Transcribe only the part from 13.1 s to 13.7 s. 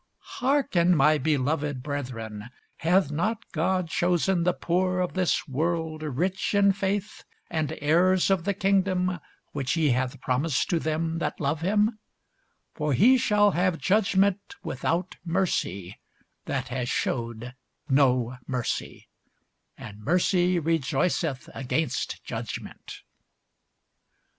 shall